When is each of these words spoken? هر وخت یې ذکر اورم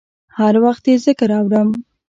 هر 0.37 0.55
وخت 0.65 0.83
یې 0.89 0.95
ذکر 1.05 1.29
اورم 1.37 1.69